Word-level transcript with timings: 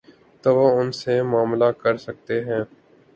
تو 0.43 0.49
وہ 0.55 0.79
ان 0.79 0.91
سے 0.91 1.21
معاملہ 1.23 1.69
کر 1.77 1.97
سکتے 1.97 2.41
ہیں۔ 2.45 2.63